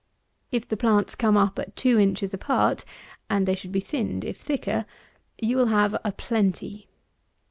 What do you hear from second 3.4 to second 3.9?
they should be